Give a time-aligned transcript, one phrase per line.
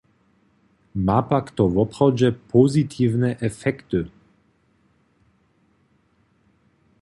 [1.05, 4.09] Ma pak to woprawdźe pozitiwne efekty?